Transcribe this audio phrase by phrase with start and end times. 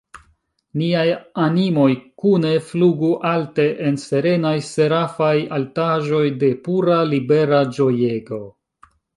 [0.81, 1.09] Niaj
[1.47, 1.89] animoj
[2.23, 8.45] kune flugu alte en serenaj, serafaj altaĵoj de pura, libera ĝojego!